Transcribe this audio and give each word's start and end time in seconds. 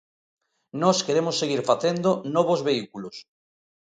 Nós 0.81 0.97
queremos 1.05 1.35
seguir 1.41 1.61
facendo 1.69 2.09
novos 2.35 2.59
vehículos. 2.67 3.15